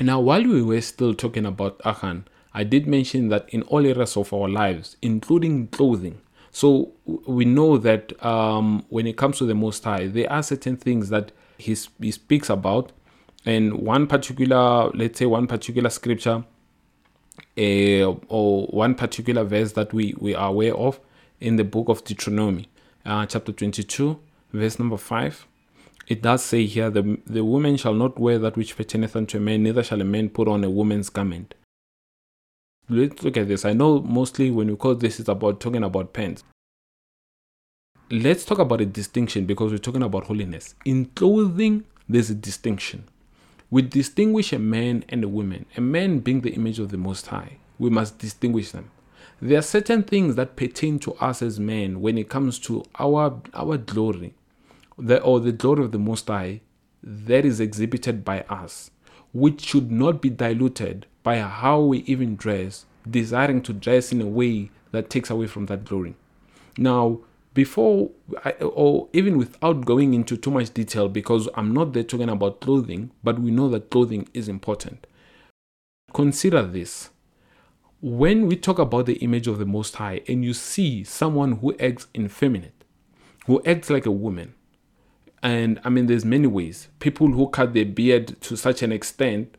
[0.00, 4.16] Now, while we were still talking about Achan, I did mention that in all areas
[4.16, 9.54] of our lives, including clothing, so we know that um, when it comes to the
[9.54, 12.90] Most High, there are certain things that he, he speaks about.
[13.46, 16.44] And one particular, let's say, one particular scripture
[17.58, 20.98] uh, or one particular verse that we, we are aware of
[21.40, 22.68] in the book of Deuteronomy,
[23.04, 24.18] uh, chapter 22,
[24.52, 25.46] verse number 5
[26.06, 29.40] it does say here the, the woman shall not wear that which pertaineth unto a
[29.40, 31.54] man, neither shall a man put on a woman's garment.
[32.88, 33.64] Let's look at this.
[33.64, 36.44] I know mostly when we call this, it's about talking about pants.
[38.10, 40.74] Let's talk about a distinction because we're talking about holiness.
[40.84, 43.04] In clothing, there's a distinction.
[43.70, 45.64] We distinguish a man and a woman.
[45.76, 48.90] A man being the image of the Most High, we must distinguish them.
[49.40, 53.40] There are certain things that pertain to us as men when it comes to our
[53.52, 54.34] our glory
[54.98, 56.60] the, or the glory of the Most High
[57.02, 58.90] that is exhibited by us,
[59.32, 64.26] which should not be diluted by how we even dress, desiring to dress in a
[64.26, 66.14] way that takes away from that glory.
[66.78, 67.20] Now,
[67.52, 68.10] before
[68.44, 72.60] I, or even without going into too much detail, because I'm not there talking about
[72.60, 75.06] clothing, but we know that clothing is important.
[76.12, 77.10] Consider this.
[78.00, 81.76] When we talk about the image of the Most High and you see someone who
[81.78, 82.84] acts effeminate,
[83.46, 84.54] who acts like a woman,
[85.44, 86.88] and I mean, there's many ways.
[87.00, 89.54] People who cut their beard to such an extent,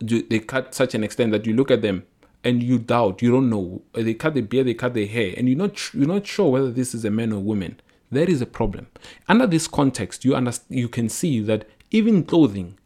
[0.00, 2.04] they cut such an extent that you look at them
[2.42, 3.82] and you doubt, you don't know.
[3.92, 6.72] They cut their beard, they cut their hair, and you're not you're not sure whether
[6.72, 7.78] this is a man or woman.
[8.10, 8.88] There is a problem.
[9.28, 12.76] Under this context, you understand, you can see that even clothing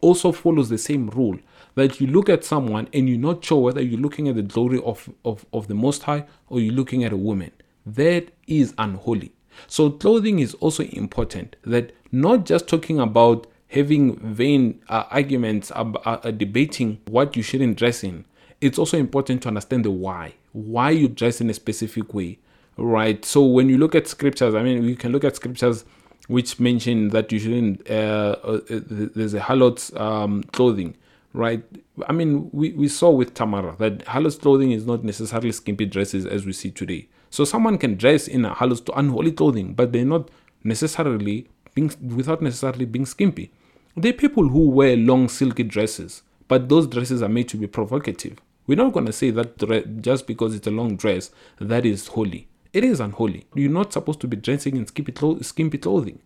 [0.00, 1.38] also follows the same rule.
[1.74, 4.80] That you look at someone and you're not sure whether you're looking at the glory
[4.82, 7.52] of, of, of the Most High or you're looking at a woman.
[7.84, 9.32] That is unholy.
[9.66, 11.56] So clothing is also important.
[11.64, 17.76] That not just talking about having vain uh, arguments, uh, uh, debating what you shouldn't
[17.76, 18.24] dress in.
[18.60, 20.34] It's also important to understand the why.
[20.52, 22.38] Why you dress in a specific way,
[22.76, 23.24] right?
[23.24, 25.84] So when you look at scriptures, I mean, you can look at scriptures
[26.26, 27.88] which mention that you shouldn't.
[27.90, 30.96] Uh, uh, there's a harlot's um, clothing,
[31.32, 31.64] right?
[32.06, 36.26] I mean, we, we saw with Tamara that harlot's clothing is not necessarily skimpy dresses
[36.26, 37.08] as we see today.
[37.30, 40.30] So someone can dress in a harlot's unholy clothing, but they're not
[40.64, 43.52] necessarily being without necessarily being skimpy.
[43.96, 47.66] There are people who wear long silky dresses, but those dresses are made to be
[47.66, 48.38] provocative.
[48.66, 52.48] We're not going to say that just because it's a long dress that is holy.
[52.72, 53.46] It is unholy.
[53.54, 56.20] You're not supposed to be dressing in skimpy, clo- skimpy clothing.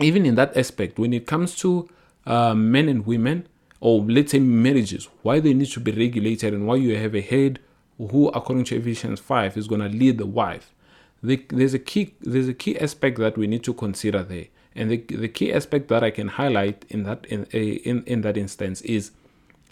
[0.00, 1.88] Even in that aspect, when it comes to
[2.26, 3.46] uh, men and women,
[3.80, 7.20] or let's say marriages, why they need to be regulated and why you have a
[7.20, 7.60] head
[7.98, 10.74] who, according to Ephesians 5, is going to lead the wife.
[11.22, 14.90] The, there's a key there's a key aspect that we need to consider there, and
[14.90, 18.82] the, the key aspect that I can highlight in that in, in in that instance
[18.82, 19.12] is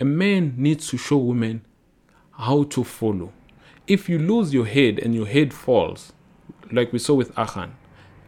[0.01, 1.67] a man needs to show women
[2.33, 3.33] how to follow.
[3.87, 6.13] If you lose your head and your head falls,
[6.71, 7.75] like we saw with Achan,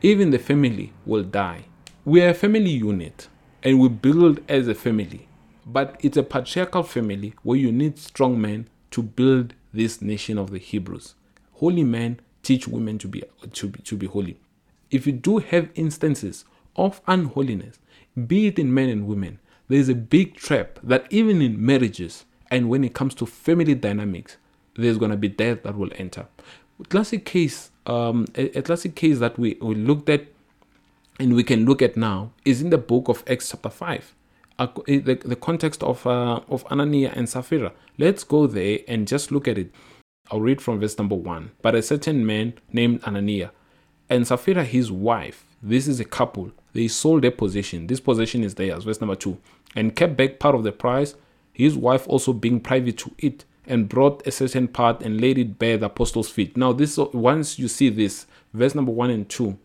[0.02, 1.64] even the family will die.
[2.04, 3.28] We are a family unit
[3.62, 5.28] and we build as a family.
[5.66, 10.50] But it's a patriarchal family where you need strong men to build this nation of
[10.50, 11.14] the Hebrews.
[11.54, 13.22] Holy men teach women to be,
[13.52, 14.38] to be, to be holy.
[14.90, 16.44] If you do have instances
[16.76, 17.78] of unholiness,
[18.26, 22.24] be it in men and women, there is a big trap that even in marriages
[22.50, 24.36] and when it comes to family dynamics,
[24.76, 26.26] there's going to be death that will enter.
[26.88, 30.26] Classic case, um, a, a classic case that we, we looked at
[31.18, 34.14] and we can look at now is in the book of Acts chapter 5
[34.58, 37.72] the, the context of uh, of Ananias and Sapphira.
[37.98, 39.72] Let's go there and just look at it.
[40.30, 41.52] I'll read from verse number one.
[41.62, 43.50] But a certain man named Ananias
[44.08, 47.86] and Sapphira, his wife, this is a couple, they sold their possession.
[47.86, 49.38] This possession is theirs, verse number two,
[49.74, 51.14] and kept back part of the price,
[51.52, 55.58] his wife also being privy to it, and brought a certain part and laid it
[55.58, 56.56] bare the apostles' feet.
[56.56, 59.58] Now, this once you see this, verse number one and two,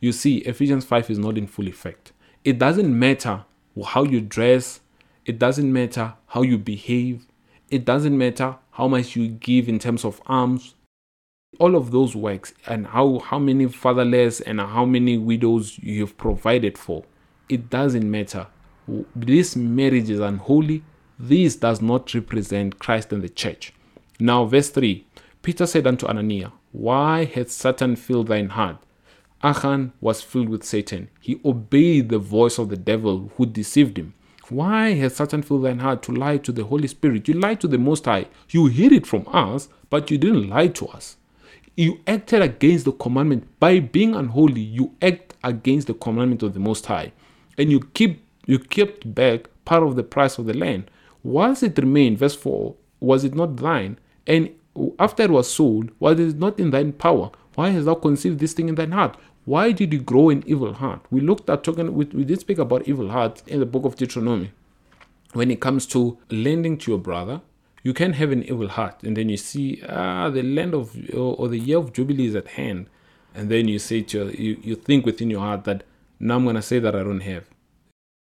[0.00, 2.12] you see Ephesians 5 is not in full effect.
[2.42, 3.44] It doesn't matter
[3.84, 4.80] how you dress,
[5.26, 7.26] it doesn't matter how you behave,
[7.68, 10.74] it doesn't matter how much you give in terms of alms.
[11.58, 16.16] All of those works and how, how many fatherless and how many widows you have
[16.16, 17.04] provided for,
[17.48, 18.46] it doesn't matter.
[19.14, 20.82] This marriage is unholy.
[21.18, 23.72] This does not represent Christ and the church.
[24.18, 25.04] Now, verse 3
[25.42, 28.78] Peter said unto Ananias, Why hath Satan filled thine heart?
[29.42, 31.08] Achan was filled with Satan.
[31.20, 34.14] He obeyed the voice of the devil who deceived him.
[34.50, 37.28] Why has Satan filled thine heart to lie to the Holy Spirit?
[37.28, 38.26] You lied to the Most High.
[38.50, 41.16] You hid it from us, but you didn't lie to us.
[41.76, 43.46] You acted against the commandment.
[43.60, 47.12] By being unholy, you act against the commandment of the Most High.
[47.56, 50.90] And you keep you kept back part of the price of the land.
[51.22, 53.98] Whilst it remained, verse 4, was it not thine?
[54.26, 54.50] And
[54.98, 57.30] after it was sold, was it not in thine power?
[57.54, 59.16] Why hast thou conceived this thing in thine heart?
[59.44, 61.00] Why did you grow an evil heart?
[61.10, 63.96] We looked at talking, we, we did speak about evil heart in the book of
[63.96, 64.52] Deuteronomy.
[65.32, 67.40] When it comes to lending to your brother,
[67.82, 71.48] you can have an evil heart, and then you see, ah, the land of or,
[71.48, 72.86] the year of jubilee is at hand,
[73.34, 75.84] and then you say to your, you, you think within your heart that
[76.18, 77.44] now I'm gonna say that I don't have.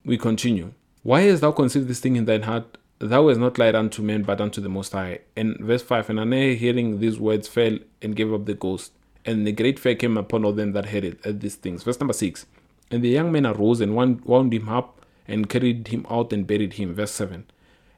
[0.03, 0.73] We continue.
[1.03, 2.77] Why hast thou conceived this thing in thine heart?
[2.97, 5.19] Thou hast not lied unto men, but unto the Most High.
[5.35, 8.93] And verse 5 And Ananias, hearing these words, fell and gave up the ghost
[9.25, 11.83] and the great fear came upon all them that heard it at these things.
[11.83, 12.45] Verse number six.
[12.91, 16.73] And the young men arose and wound him up and carried him out and buried
[16.73, 16.93] him.
[16.93, 17.45] Verse seven.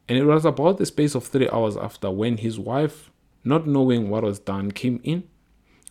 [0.08, 3.12] And it was about the space of three hours after when his wife,
[3.44, 5.24] not knowing what was done, came in.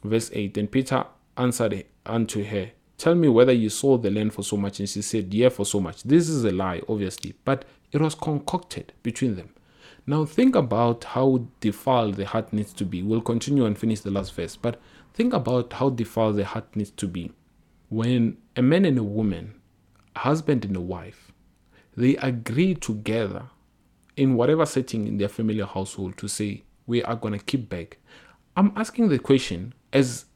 [0.03, 1.05] Verse 8 And Peter
[1.37, 4.81] answered unto her, Tell me whether you sold the land for so much.
[4.81, 6.03] And she said, Yeah, for so much.
[6.03, 9.51] This is a lie, obviously, but it was concocted between them.
[10.07, 13.03] Now think about how defiled the heart needs to be.
[13.03, 14.81] We'll continue and finish the last verse, but
[15.17, 17.33] Think about how defiled the heart needs to be.
[17.89, 19.55] When a man and a woman,
[20.15, 21.33] a husband and a wife,
[21.97, 23.45] they agree together
[24.19, 27.97] in whatever setting in their family household to say, we are going to keep back.
[28.59, 30.27] I'm asking the question as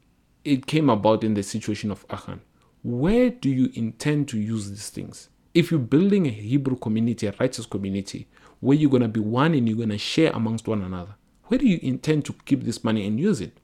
[0.43, 2.41] it came about in the situation of Achan.
[2.81, 5.29] Where do you intend to use these things?
[5.53, 8.27] If you're building a Hebrew community, a righteous community,
[8.61, 11.13] where you're going to be one and you're going to share amongst one another,
[11.49, 13.59] where do you intend to keep this money and use it?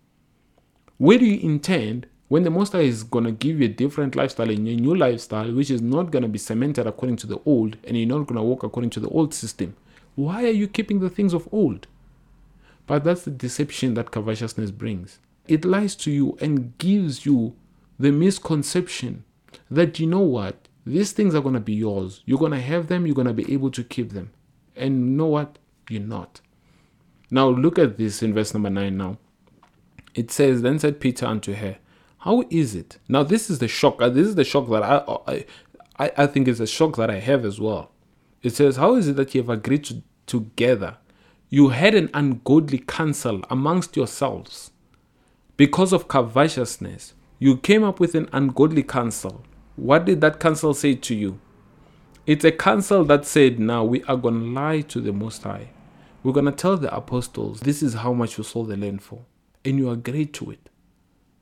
[0.97, 4.49] Where do you intend when the Master is going to give you a different lifestyle
[4.49, 7.77] and a new lifestyle, which is not going to be cemented according to the old,
[7.83, 9.75] and you're not going to walk according to the old system?
[10.15, 11.85] Why are you keeping the things of old?
[12.87, 15.19] But that's the deception that covetousness brings.
[15.47, 17.55] It lies to you and gives you
[17.99, 19.23] the misconception
[19.69, 22.21] that you know what, these things are going to be yours.
[22.25, 24.31] You're going to have them, you're going to be able to keep them.
[24.75, 25.59] And you know what?
[25.89, 26.41] You're not.
[27.29, 29.17] Now, look at this in verse number 9 now.
[30.17, 31.77] It says, Then said Peter unto her,
[32.17, 32.97] How is it?
[33.07, 34.01] Now, this is the shock.
[34.01, 35.45] Uh, this is the shock that I,
[35.99, 37.91] I, I think is a shock that I have as well.
[38.41, 40.97] It says, How is it that you have agreed to, together?
[41.49, 44.71] You had an ungodly counsel amongst yourselves.
[45.55, 49.43] Because of covetousness, you came up with an ungodly counsel.
[49.75, 51.39] What did that counsel say to you?
[52.25, 55.69] It's a counsel that said, Now we are going to lie to the Most High.
[56.23, 59.23] We're going to tell the apostles, This is how much you sold the land for.
[59.67, 60.69] And you agree to it.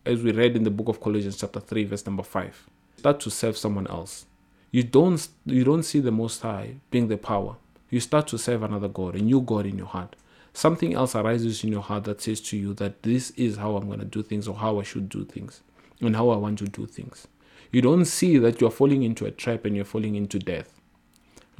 [0.03, 2.65] As we read in the book of Colossians, chapter 3, verse number 5.
[2.97, 4.25] Start to serve someone else.
[4.71, 7.57] You don't, you don't see the Most High being the power.
[7.91, 10.15] You start to serve another God, a new God in your heart.
[10.53, 13.85] Something else arises in your heart that says to you that this is how I'm
[13.85, 15.61] going to do things or how I should do things
[16.01, 17.27] and how I want to do things.
[17.71, 20.81] You don't see that you're falling into a trap and you're falling into death.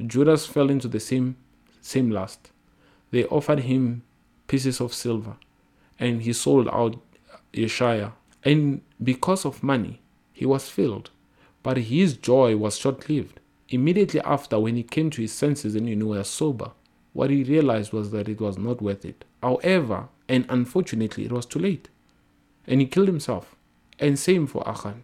[0.04, 1.36] Judas fell into the same
[1.80, 2.50] same lust.
[3.12, 4.02] They offered him
[4.48, 5.36] pieces of silver
[5.98, 6.96] and he sold out
[7.52, 8.12] Yeshua.
[8.44, 10.00] And because of money,
[10.32, 11.10] he was filled.
[11.62, 13.40] But his joy was short lived.
[13.68, 16.70] Immediately after, when he came to his senses and he was sober,
[17.12, 19.24] what he realized was that it was not worth it.
[19.42, 21.88] However, and unfortunately, it was too late.
[22.66, 23.56] And he killed himself.
[23.98, 25.02] And same for Achan.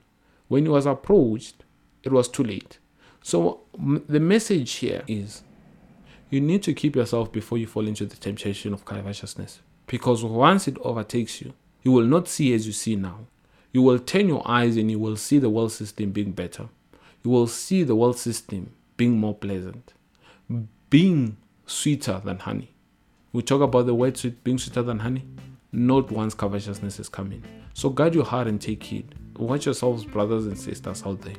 [0.48, 1.64] When he was approached,
[2.02, 2.78] it was too late.
[3.22, 3.60] So
[4.08, 5.42] the message here is
[6.28, 9.60] you need to keep yourself before you fall into the temptation of covetousness.
[9.86, 11.52] Because once it overtakes you,
[11.82, 13.20] you will not see as you see now.
[13.72, 16.68] You will turn your eyes and you will see the world system being better.
[17.24, 19.94] You will see the world system being more pleasant,
[20.90, 22.72] being sweeter than honey.
[23.32, 25.24] We talk about the word sweet being sweeter than honey.
[25.72, 27.42] Not once covetousness is coming.
[27.72, 29.14] So guard your heart and take heed.
[29.36, 31.34] Watch yourselves, brothers and sisters out there.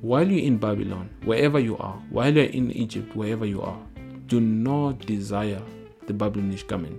[0.00, 3.78] While you're in Babylon, wherever you are, while you're in Egypt, wherever you are,
[4.26, 5.60] do not desire
[6.06, 6.98] the Babylonish garment.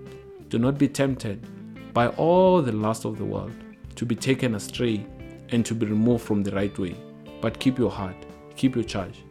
[0.49, 3.53] Do not be tempted by all the lust of the world
[3.95, 5.05] to be taken astray
[5.49, 6.95] and to be removed from the right way.
[7.39, 8.15] But keep your heart,
[8.55, 9.23] keep your charge.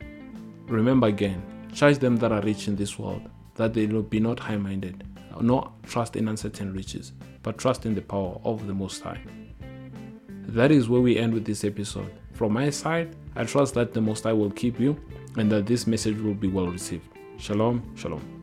[0.67, 1.43] Remember again,
[1.73, 3.23] charge them that are rich in this world,
[3.57, 5.03] that they be not high minded,
[5.41, 7.13] nor trust in uncertain riches,
[7.43, 9.21] but trust in the power of the Most High.
[10.47, 12.13] That is where we end with this episode.
[12.33, 15.01] From my side, I trust that the Most High will keep you
[15.37, 17.09] and that this message will be well received.
[17.39, 18.38] Shalom, shalom.